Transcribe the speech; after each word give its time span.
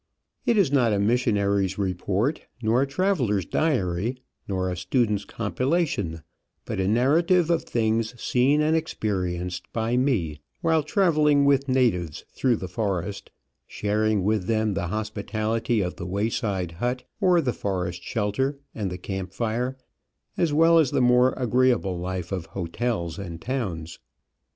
It 0.47 0.57
is 0.57 0.71
not 0.71 0.93
a 0.93 0.99
missionary's 0.99 1.77
report, 1.77 2.47
nor 2.59 2.81
a 2.81 2.87
traveller's 2.87 3.45
diary, 3.45 4.17
nor 4.47 4.67
a 4.67 4.75
student's 4.75 5.25
compilation, 5.25 6.23
but 6.65 6.79
a 6.79 6.87
narrative 6.87 7.51
of 7.51 7.65
things 7.65 8.19
seen 8.19 8.61
and 8.63 8.75
experienced 8.75 9.71
by 9.71 9.97
me 9.97 10.39
while 10.61 10.81
travelling 10.81 11.45
with 11.45 11.69
natives 11.69 12.25
through 12.33 12.55
the 12.55 12.67
forest, 12.67 13.29
sharing 13.67 14.23
with 14.23 14.45
them 14.47 14.73
the 14.73 14.87
hospitality 14.87 15.81
of 15.81 15.97
the 15.97 16.07
wayside 16.07 16.71
hut 16.71 17.03
or 17.19 17.39
the 17.39 17.53
forest 17.53 18.01
shelter 18.01 18.57
and 18.73 18.89
the 18.89 18.97
camp 18.97 19.31
fire, 19.33 19.77
as 20.35 20.51
well 20.51 20.79
as 20.79 20.89
the 20.89 20.99
more 21.01 21.33
agreeable 21.33 21.99
life 21.99 22.31
of 22.31 22.47
hotels 22.47 23.19
and 23.19 23.39
towns. 23.39 23.99